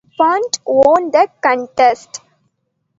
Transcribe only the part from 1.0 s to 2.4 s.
the contest.